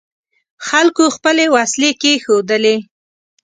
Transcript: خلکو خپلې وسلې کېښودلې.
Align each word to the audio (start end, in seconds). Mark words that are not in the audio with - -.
خلکو 0.67 1.03
خپلې 1.15 1.45
وسلې 1.55 1.91
کېښودلې. 2.01 2.75